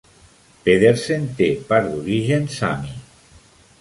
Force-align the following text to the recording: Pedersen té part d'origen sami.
Pedersen 0.69 1.27
té 1.41 1.49
part 1.69 1.93
d'origen 1.93 2.49
sami. 2.57 2.99